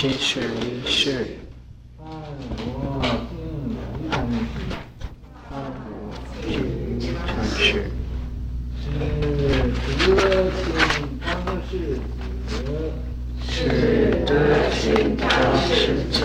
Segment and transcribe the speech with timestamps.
[0.00, 1.26] 七十一世。
[7.50, 7.82] 是
[10.06, 10.14] 德
[10.54, 11.26] 行当
[11.68, 11.98] 世
[12.48, 12.54] 者，
[13.44, 14.30] 是德
[14.70, 15.26] 行当
[15.66, 15.74] 世
[16.12, 16.16] 者。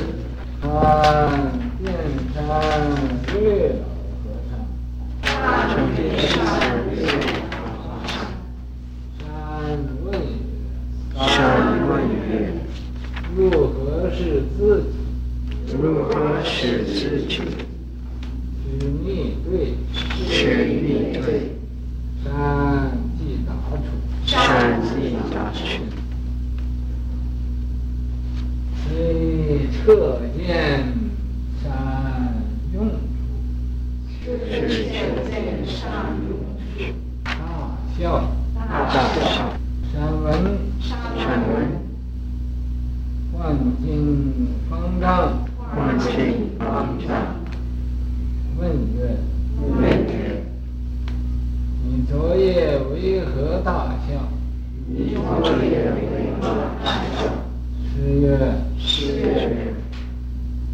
[19.14, 19.76] 命对，
[20.28, 21.52] 是与命对。
[22.24, 22.53] 三。
[55.44, 55.50] 十
[58.22, 58.40] 月，
[58.80, 59.24] 十月，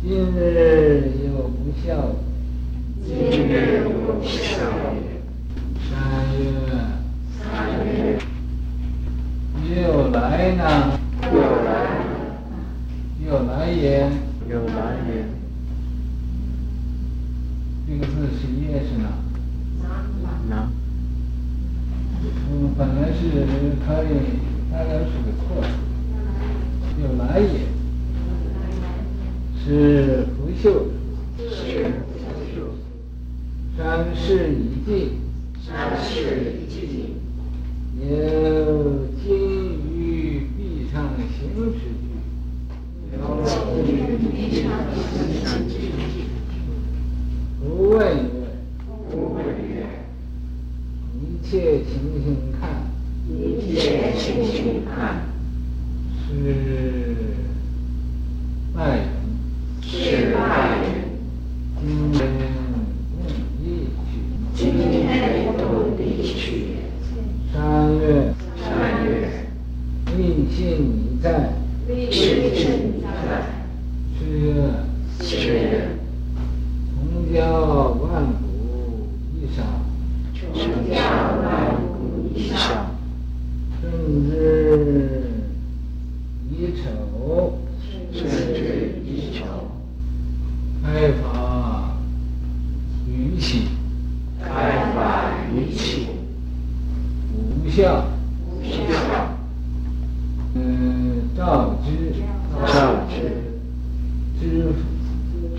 [0.03, 1.87] 今日又不孝，
[3.03, 3.09] 今
[3.47, 3.49] 日
[3.83, 4.59] 不孝。
[30.09, 30.87] 不袖，
[31.37, 32.73] 是不绣
[33.77, 35.21] 山势已定
[35.65, 37.18] 山势已定
[71.21, 71.68] time.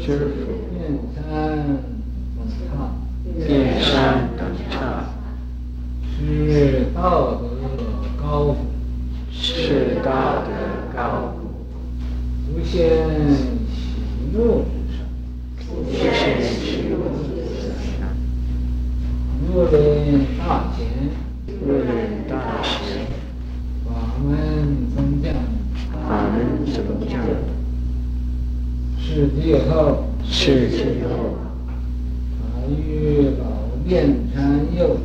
[0.00, 0.49] Sheriff.
[33.90, 34.96] 变成又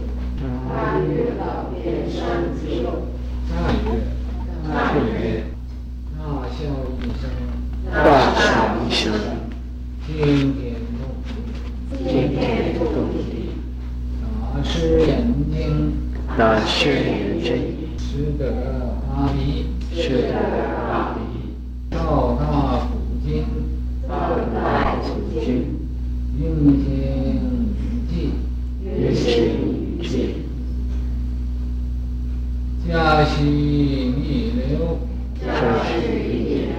[32.87, 34.99] 夹溪逆流，
[35.41, 35.43] 夹
[35.83, 36.73] 溪逆流，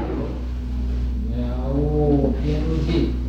[1.34, 1.36] 渺
[1.75, 3.26] 无边际。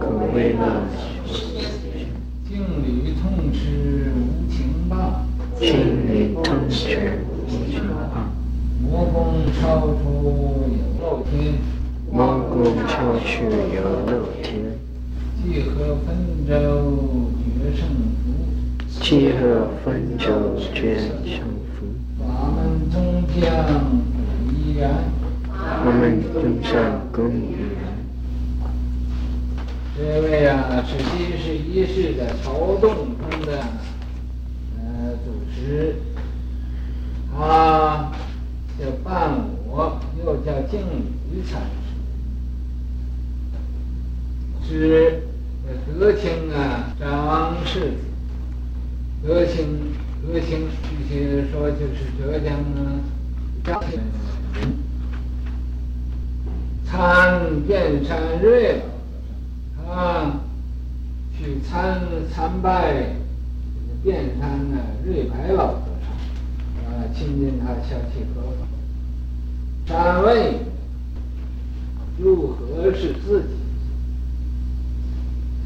[0.00, 0.02] 可
[0.34, 0.62] 为乐
[1.26, 1.32] 趣。
[2.48, 3.22] 静里痛
[3.52, 4.54] 吃无情
[4.88, 5.26] 棒，
[5.58, 5.68] 静
[6.06, 7.30] 里痛吃无
[7.70, 8.30] 情棒。
[8.82, 10.02] 魔宫超出
[10.76, 11.54] 有乐天，
[12.10, 12.52] 魔宫
[12.86, 14.10] 超出有乐
[14.42, 14.50] 天。
[15.42, 16.08] 既和分
[16.46, 16.52] 州
[17.42, 17.80] 决胜
[18.20, 18.22] 负，
[19.00, 19.40] 既和
[19.84, 20.26] 分州
[20.74, 21.08] 决胜
[21.72, 21.86] 负。
[22.18, 22.22] 法
[22.54, 23.42] 门宗将
[24.52, 24.82] 依然，
[25.48, 26.72] 法门宗将。
[30.04, 33.62] 这位啊，是第十一世的曹洞宗的
[34.76, 35.94] 呃祖师，
[37.30, 38.10] 他
[38.76, 39.30] 叫伴
[39.64, 40.80] 我，又叫净
[41.30, 41.62] 宇禅
[44.66, 45.22] 师，是
[45.86, 47.94] 德清啊张氏子，
[49.24, 49.94] 德清
[50.26, 52.98] 德清，具体说就是浙江啊
[53.62, 54.00] 张姓
[54.54, 54.72] 人，
[56.84, 58.82] 参遍山瑞了。
[59.84, 60.40] 啊，
[61.36, 62.00] 去参
[62.32, 66.08] 参拜这个遍山的瑞白老和尚，
[66.86, 68.66] 啊，亲近他消气和法。
[69.84, 70.54] 山问
[72.22, 73.48] 如何是自己？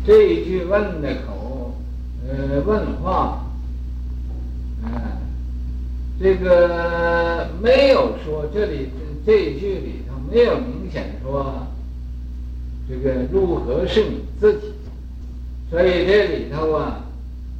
[0.07, 1.75] 这一句问的口，
[2.27, 3.45] 呃，问话，
[4.83, 4.91] 呃，
[6.19, 8.89] 这个没有说这里
[9.27, 11.67] 这一句里头没有明显说。
[12.89, 14.73] 这个如何是你自己？
[15.69, 17.05] 所以这里头啊，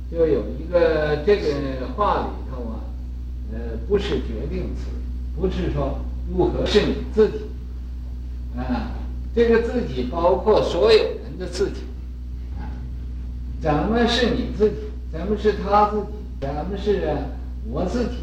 [0.09, 2.81] 就有一个这个话里头啊，
[3.53, 4.87] 呃，不是决定词，
[5.37, 5.99] 不是说
[6.31, 7.41] 如何是你自己，
[8.57, 8.93] 啊，
[9.35, 11.83] 这个自己包括所有人的自己，
[12.59, 12.67] 啊，
[13.61, 14.77] 怎么是你自己？
[15.13, 16.07] 怎么是他自己？
[16.41, 17.17] 怎么是
[17.71, 18.17] 我自己？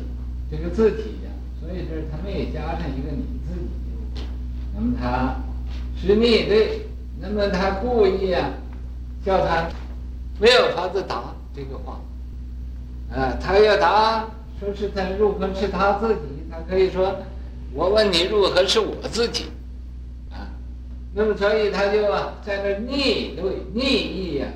[0.51, 4.25] 这个自己呀，所以这他们也加上一个你自己，
[4.75, 5.35] 那么他
[5.99, 6.87] 是你对。
[7.25, 8.51] 那么他故意啊，
[9.25, 9.69] 叫他
[10.41, 11.97] 没有法子答这个话，
[13.15, 14.25] 啊，他要答，
[14.59, 16.21] 说是他如何是他自己，
[16.51, 17.15] 他可以说，
[17.73, 19.45] 我问你如何是我自己，
[21.13, 23.43] 那么所以他就啊在那逆对
[23.73, 24.47] 逆意呀，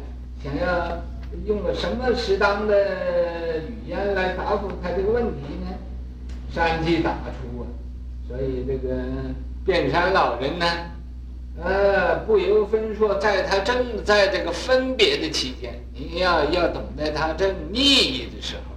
[0.43, 1.03] 想要
[1.45, 5.73] 用个什么适当的语言来答复他这个问题呢？
[6.53, 7.65] 善机打出啊，
[8.27, 8.95] 所以这个
[9.65, 10.65] 遍山老人呢。
[11.59, 18.75] 呃，不由分说，在他正在这个分别的期间，你要要懂得他正逆意的时候，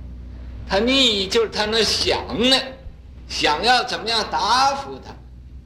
[0.67, 2.57] 他逆意就是他那想呢，
[3.29, 5.15] 想要怎么样答复他，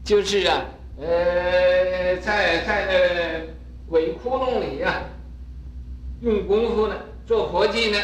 [0.04, 0.64] 就是啊，
[1.00, 5.02] 呃，在在那鬼窟窿里呀、
[6.20, 6.94] 用功夫呢，
[7.26, 7.98] 做活计呢，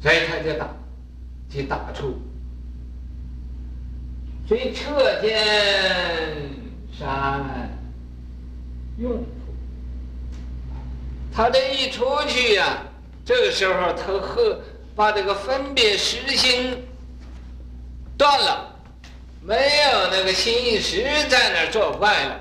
[0.00, 0.68] 所以他就打，
[1.50, 2.18] 去打出，
[4.46, 6.54] 所以彻见。
[6.96, 7.76] 山
[8.98, 9.26] 用处，
[11.34, 12.84] 他这一出去呀、
[13.24, 14.60] 这个时候他和
[14.94, 16.84] 把这个分别实心
[18.16, 18.73] 断了，
[19.46, 22.24] 没有那个心意识在那儿作怪。
[22.24, 22.40] 了，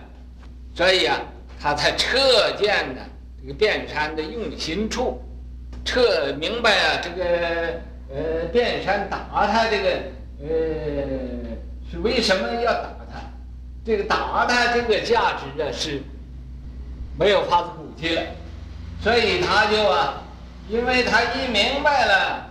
[0.73, 1.19] 所以啊，
[1.61, 3.01] 他才彻见的
[3.41, 5.21] 这个卞山的用心处，
[5.83, 7.25] 彻明白啊，这个
[8.09, 9.89] 呃卞山打他这个
[10.41, 10.47] 呃
[11.91, 13.19] 是为什么要打他。
[13.85, 16.01] 这个打他这个价值啊是
[17.19, 18.21] 没有法子骨气了，
[19.01, 20.23] 所以他就啊，
[20.69, 22.49] 因为他一明白了，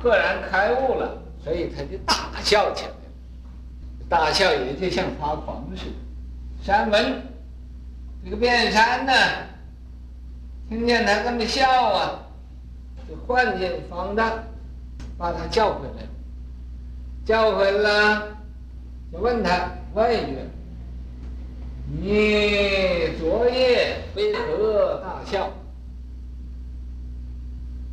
[0.00, 2.96] 赫然开悟了，所以他就大笑起来了。
[4.08, 5.92] 大笑也就像发狂似的。
[6.62, 7.22] 山门
[8.24, 9.12] 这个遍山呢，
[10.68, 12.22] 听见他这么笑啊，
[13.08, 14.44] 就唤进方丈，
[15.18, 16.04] 把他叫回来，
[17.24, 18.22] 叫回来。
[19.12, 20.38] 就问他问一句
[22.00, 25.50] ：“你昨夜为何大笑？”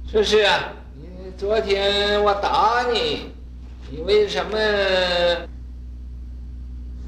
[0.08, 3.32] 说是啊，你昨天我打你，
[3.92, 4.58] 你为什么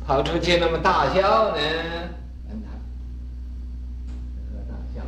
[0.06, 1.62] 跑出去那么大笑呢？
[2.50, 2.72] 问他，
[4.68, 5.04] 大笑。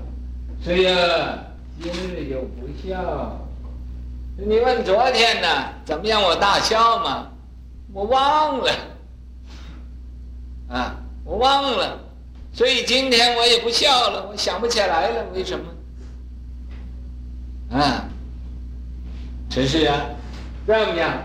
[0.63, 1.39] 是呀，
[1.81, 3.39] 今日又不笑。
[4.37, 5.47] 你问昨天呢，
[5.83, 6.21] 怎么样？
[6.21, 7.27] 我大笑吗？
[7.91, 8.71] 我忘了。
[10.69, 11.99] 啊，我忘了，
[12.53, 15.65] 所以今天我也不笑了，我想不起来了，为什么？
[17.77, 18.05] 啊，
[19.49, 20.05] 只是啊，
[20.67, 21.17] 这样，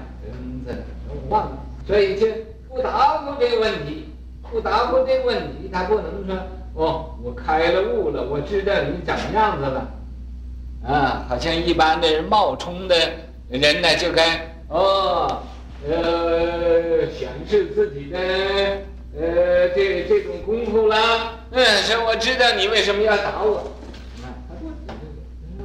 [1.28, 2.26] 忘了，所以就
[2.68, 4.08] 不答复这个问题，
[4.50, 6.36] 不答复这个问题，他不能说
[6.74, 9.88] 哦，我开了悟了，我知道你怎么样子了，
[10.86, 12.94] 啊，好像一般的冒充的
[13.48, 15.42] 人呢，就该哦，
[15.88, 18.18] 呃，显示自己的。
[19.18, 23.56] 呃，这这种功夫啦，嗯，说我知道你为什么要打我。
[24.22, 24.54] 啊，他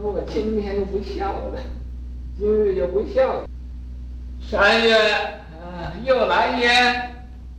[0.01, 1.61] 不，我今天又不笑了，
[2.39, 3.45] 今日又不笑了。
[4.49, 6.69] 三月，啊，又来也，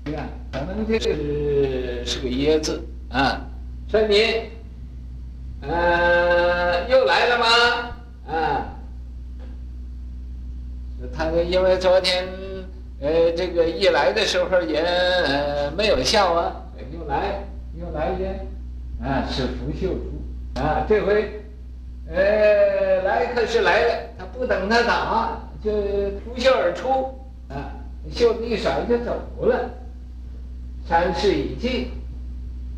[0.05, 3.41] 你看，可能这个是是个耶字啊。
[3.89, 4.51] 说你，
[5.63, 7.47] 呃，又来了吗？
[8.33, 8.77] 啊，
[11.17, 12.25] 他因为昨天，
[13.01, 16.55] 呃，这个一来的时候也呃没有笑啊，
[16.93, 17.45] 又来
[17.79, 18.47] 又来耶，
[19.03, 21.43] 啊，是拂袖出啊，这回，
[22.09, 25.71] 呃，来可是来了，他不等他打，就
[26.21, 27.19] 拂袖而出，
[27.49, 27.73] 啊，
[28.13, 29.13] 袖子一甩就走
[29.47, 29.71] 了。
[30.87, 31.89] 禅师已去，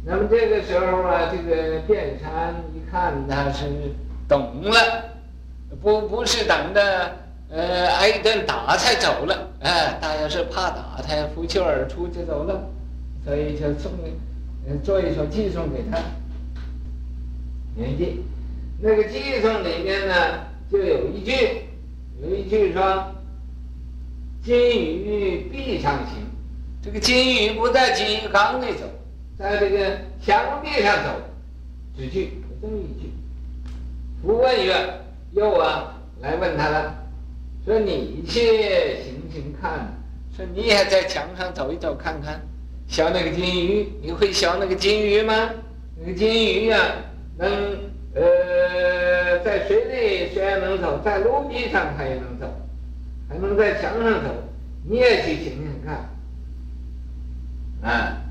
[0.04, 3.66] 那么这个时候啊，这个辩禅一看他是
[4.28, 4.78] 懂了，
[5.82, 7.10] 不不是等着
[7.50, 12.68] 呃挨一顿打才走了，哎，大约是怕打他，拂袖而出就走了，
[13.24, 13.90] 所以就送，
[14.68, 15.98] 呃，做一首偈送给他。
[17.74, 18.20] 念偈，
[18.80, 20.14] 那个偈颂里面呢，
[20.70, 21.65] 就有一句，
[22.22, 23.14] 有一句说
[24.42, 26.24] ：“金鱼壁上行。”
[26.82, 28.84] 这个金鱼不在金鱼缸里走，
[29.36, 31.10] 在这个墙壁上走，
[31.96, 32.30] 只句
[32.62, 33.10] 这么一句。
[34.22, 35.00] 不问曰，
[35.32, 36.94] 又啊来问他了，
[37.64, 38.40] 说你去
[39.02, 39.92] 行行看，
[40.36, 42.40] 说你也在墙上走一走看看，
[42.86, 45.50] 学那个金鱼，你会学那个金鱼吗？
[45.98, 46.94] 那个金鱼呀、啊，
[47.36, 47.50] 能
[48.14, 48.22] 呃
[49.66, 52.46] 水里虽然能走，在陆地上它也能走，
[53.28, 54.30] 还能在墙上走，
[54.84, 56.08] 你也去行行看。
[57.82, 58.22] 啊，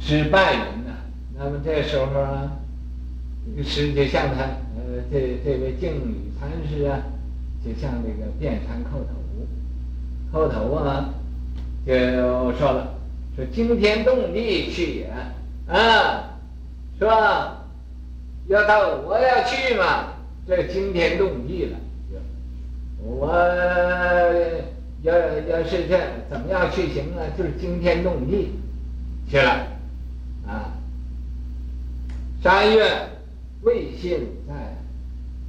[0.00, 0.92] 是拜人呐。
[1.36, 2.52] 那么这时候啊，
[3.56, 4.42] 这个师就向他，
[4.76, 7.02] 呃，这这位净语禅师啊，
[7.64, 9.16] 就向这个辩禅叩头，
[10.32, 11.12] 叩头啊，
[11.86, 11.92] 就
[12.58, 12.94] 说了，
[13.34, 15.10] 说惊天动地去也，
[15.66, 16.38] 啊，
[16.98, 17.61] 是吧？
[18.48, 20.14] 要到我要去嘛，
[20.46, 21.78] 这惊天动地了，
[23.02, 23.32] 我。
[25.02, 25.98] 要要是这
[26.30, 27.22] 怎么样去行呢？
[27.36, 28.52] 就是惊天动地
[29.28, 29.66] 去了，
[30.46, 30.70] 啊！
[32.40, 33.08] 三月
[33.62, 34.54] 未信在，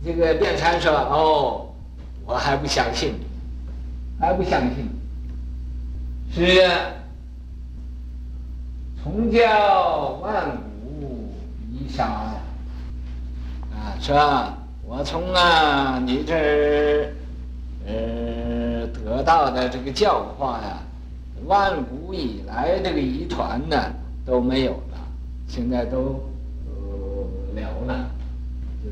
[0.04, 1.70] 这个辩禅说：“哦，
[2.26, 3.14] 我还不相信，
[4.20, 4.90] 还不相信。
[6.34, 6.74] 是啊，
[9.04, 11.32] 从教万古
[11.72, 12.43] 一沙呀，啊，
[14.04, 14.58] 是吧？
[14.86, 17.14] 我从啊你这儿，
[17.88, 18.44] 呃。”
[19.06, 20.80] 得到的这个教化呀，
[21.46, 23.76] 万古以来这个遗传呢
[24.26, 24.98] 都没有了，
[25.48, 26.24] 现在都
[26.66, 28.10] 呃了了，
[28.84, 28.90] 就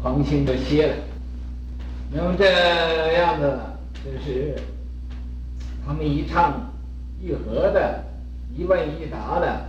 [0.00, 0.94] 狂心都歇了。
[2.12, 3.58] 那么这样子，
[4.04, 4.56] 就是
[5.84, 6.72] 他们一唱
[7.20, 8.04] 一和的，
[8.56, 9.64] 一问一答的，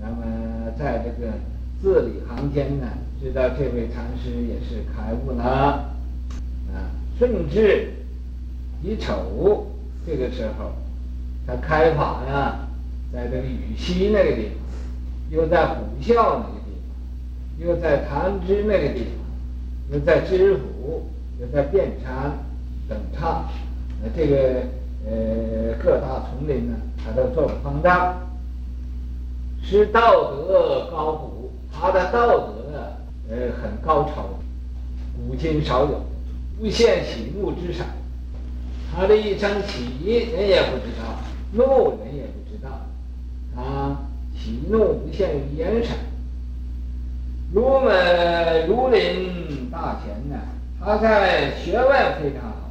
[0.00, 1.32] 那么在这个
[1.80, 2.86] 字里行间呢，
[3.20, 7.94] 知道这位禅师也是开悟了，啊，甚至。
[8.80, 9.66] 一瞅，
[10.06, 10.70] 这个时候，
[11.44, 12.60] 他开法呀，
[13.12, 14.56] 在这个禹西那个地方，
[15.30, 16.70] 又在虎啸那个地
[17.58, 21.10] 方，又在潭支那个地方，又在知府，
[21.40, 22.38] 又在辩禅
[22.88, 23.46] 等刹，
[24.00, 24.62] 那这个
[25.04, 28.14] 呃各大丛林呢，他都做了方丈，
[29.60, 32.57] 是道德高古，他的道德，
[33.30, 34.38] 呃很高超，
[35.16, 36.02] 古今少有，
[36.58, 37.84] 不现喜怒之色。
[38.94, 41.20] 他的一生喜人也不知道，
[41.52, 42.86] 怒人也不知道，
[43.54, 43.96] 他
[44.34, 45.94] 喜怒不限于眼神。
[47.52, 50.36] 如门如林大贤呢，
[50.80, 51.88] 他在学问
[52.20, 52.70] 非常好，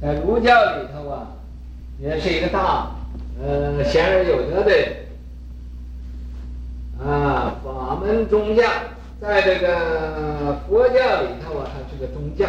[0.00, 1.28] 在儒教里头啊，
[2.00, 2.92] 也是一个大
[3.40, 4.72] 呃贤而有德的
[7.04, 8.68] 啊，法门中将，
[9.20, 12.48] 在这个佛教里头啊，他是个中将。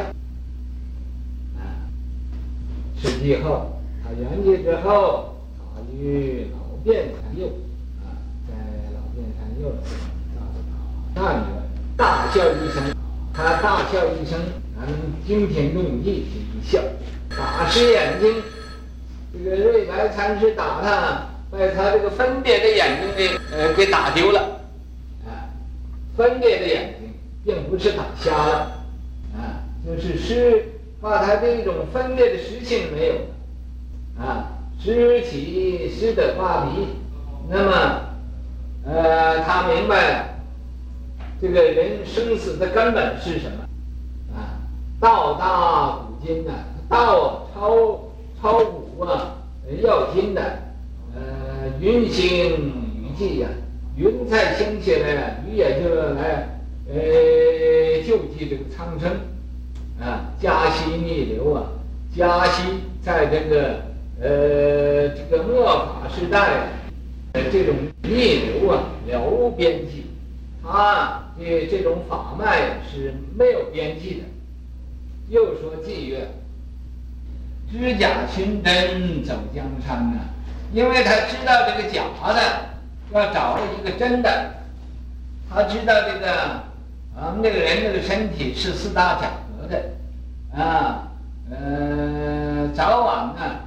[3.01, 8.13] 是以后，他圆寂之后，他与老辩禅又啊，
[8.47, 8.53] 在
[8.93, 9.71] 老辩禅又
[11.15, 11.63] 大女儿
[11.97, 12.93] 大笑一声，
[13.33, 14.37] 他大笑一声，
[14.79, 16.79] 嗯，惊天动地的一笑，
[17.29, 18.43] 打湿眼睛。
[19.31, 24.59] 这个瑞白禅师打他，把他这个分别的眼睛给呃给打丢了，
[26.19, 27.13] 分裂的眼睛，
[27.45, 28.71] 并不是打瞎了，
[29.33, 30.65] 啊，就是湿。
[31.01, 36.87] 把他这种分裂的实性没有了，啊，湿起湿的画离，
[37.47, 38.01] 那么，
[38.85, 40.25] 呃，他明白了，
[41.41, 43.63] 这个人生死的根本是什么？
[44.35, 44.59] 啊，
[44.99, 46.51] 道大古今呐，
[46.89, 48.11] 道超
[48.41, 49.37] 超古啊，
[49.81, 50.41] 要今的，
[51.15, 51.21] 呃，
[51.79, 52.27] 云兴
[52.97, 53.47] 雨霁呀，
[53.99, 56.47] 云彩兴起来，雨也就来，
[56.87, 59.11] 呃，救济这个苍生。
[59.99, 61.67] 啊，嘉溪逆流啊，
[62.15, 62.63] 嘉溪
[63.03, 63.81] 在这个
[64.21, 66.69] 呃，这个末法时代，
[67.33, 70.05] 呃，这种逆流啊，了无边际，
[70.63, 74.21] 它的这种法脉是没有边际的。
[75.27, 76.25] 又说偈曰
[77.69, 80.31] ：“知假寻真走江山呐、啊，
[80.71, 82.68] 因为他知道这个假的，
[83.11, 84.51] 要找一个真的。
[85.49, 86.31] 他知道这个
[87.17, 89.83] 啊，那个人那个身体是四大假合的，
[90.55, 91.07] 啊，
[91.49, 93.59] 呃，早晚呢，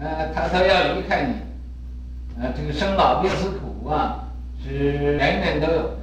[0.00, 4.28] 呃，他都要离开你，啊，这个生老病死苦啊，
[4.62, 5.98] 是人人都有的，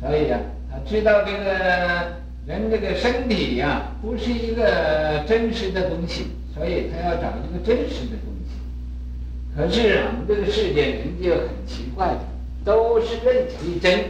[0.00, 0.38] 所以、啊，
[0.70, 8.31] 他知道这个。”人这个身体呀、啊，不是一个真实的东西，所以他要找一个真实的东西。
[9.54, 12.16] 可是我们这个世界人就很奇怪，
[12.64, 14.04] 都是认为真，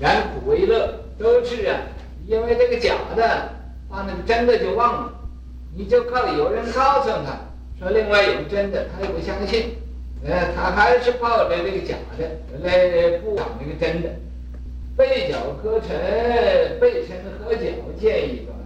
[0.00, 1.78] 然苦为乐，都是啊，
[2.26, 3.50] 因为这个假的，
[3.88, 5.12] 把那个真的就忘了。
[5.76, 7.38] 你就靠有人告诉他，
[7.78, 9.76] 说另外有真的，他也不相信，
[10.24, 12.28] 呃，他还是抱着这个假的
[12.64, 14.08] 来不找那个真的。
[14.96, 17.60] 背角合沉，背沉合脚
[18.00, 18.58] 见一端。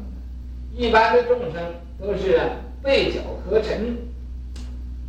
[0.74, 1.62] 一般的众生
[2.00, 2.40] 都是
[2.82, 3.94] 背角合沉，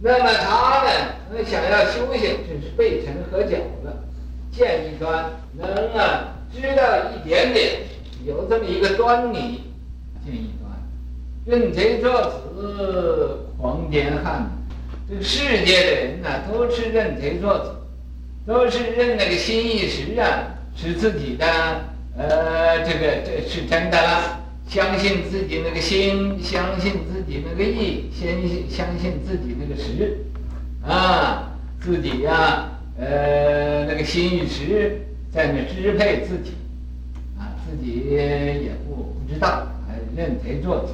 [0.01, 4.03] 那么他呢，想要修行，就是背尘合角了，
[4.51, 7.81] 见一端，能啊知道一点点，
[8.25, 9.63] 有这么一个端倪，
[10.25, 10.71] 见一端。
[11.45, 14.49] 认贼作子，狂奸汉。
[15.09, 17.75] 这个世界的人呢，都是认贼作子，
[18.45, 20.49] 都是认那个心意识啊。
[20.75, 21.45] 是自己的，
[22.17, 24.42] 呃，这个这是真的了。
[24.73, 30.17] 相信自己那个心，相信自己那个意，相信相信自己那个识，
[30.83, 34.99] 啊，自己呀、呃，那个心与识
[35.31, 36.53] 在那支配自己，
[37.37, 40.93] 啊，自己也不不知道，还认贼作子，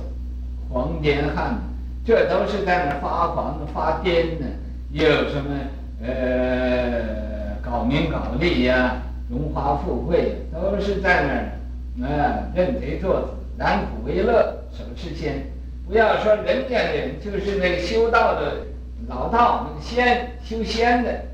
[0.67, 1.57] 狂奸汉，
[2.05, 4.45] 这都是在那发狂发癫呢。
[4.91, 5.57] 又有什么
[6.05, 8.97] 呃，搞名搞利呀、
[9.30, 11.54] 荣华富贵都是在
[11.97, 13.27] 那儿，啊，认贼作子，
[13.60, 15.45] 然苦为乐，守持仙。
[15.86, 18.65] 不要说人间的人，就是那个修道的
[19.10, 21.26] 老道，那个仙修仙的，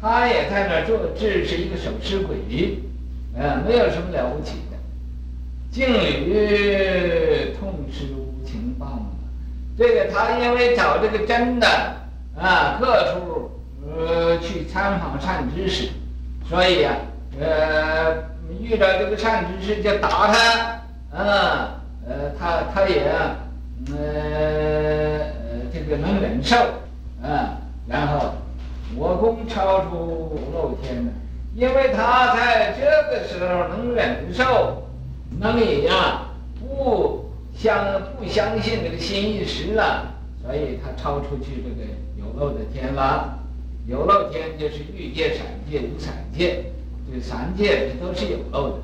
[0.00, 2.36] 他也在那儿做，这是一个守持鬼，
[3.38, 4.76] 啊，没有什么了不起的。
[5.70, 9.04] 静虑痛失无情棒，
[9.76, 11.66] 这个他因为找这个真的
[12.40, 13.50] 啊，各处
[13.86, 15.90] 呃去参访善知识，
[16.48, 17.12] 所以呀、啊。
[17.36, 18.14] 呃，
[18.60, 20.80] 遇到这个善知识就打他，
[21.14, 23.04] 啊，呃，他他也，
[23.88, 25.20] 呃，
[25.72, 26.56] 这个能忍受，
[27.22, 28.34] 啊，然后
[28.96, 31.12] 我功超出漏天呢，
[31.54, 34.82] 因为他在这个时候能忍受，
[35.38, 36.22] 能也呀
[36.58, 43.38] 不相不相信这个心意识了，所以他超出去这个有漏的天了，
[43.86, 46.64] 有漏天就是欲界、闪界、无闪界。
[47.12, 48.78] 这三界都是有漏的，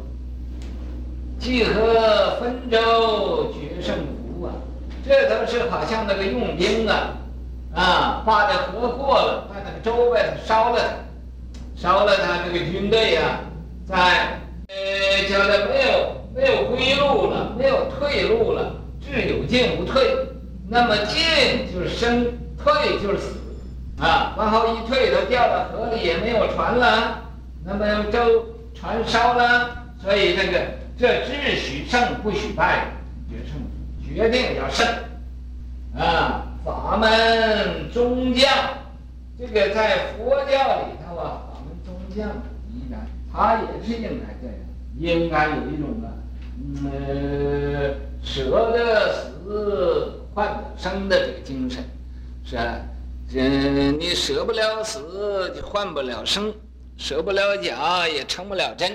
[1.40, 4.52] 既合分舟决胜负啊，
[5.08, 7.16] 这都是好像那个用兵啊，
[7.74, 13.96] 啊，把这河过了，把那个舟呗烧了它，烧了它这个军队呀、啊，在
[14.68, 20.14] 呃叫他没有没有归路了，没有退路了，只有进无退，
[20.68, 21.24] 那么进
[21.72, 22.26] 就是生，
[22.62, 23.38] 退就是死，
[23.98, 27.18] 啊，往后一退，都掉到河里，也没有船了。
[27.64, 29.70] 那么舟船烧了，
[30.02, 30.60] 所以这个
[31.00, 32.92] 这只许胜不许败，
[33.26, 33.56] 决胜
[34.06, 34.86] 决定要胜，
[35.96, 38.52] 啊，法门中将，
[39.38, 42.28] 这个在佛教里头啊，法门中将
[42.68, 44.54] 依然，他也是应该这样，
[44.98, 46.12] 应该有一种啊，
[46.84, 51.82] 嗯，舍得死换得生的这个精神，
[52.44, 52.78] 是吧？
[53.32, 56.52] 嗯，你舍不了死，就换不了生。
[56.98, 58.92] 舍不了假，也成不了真。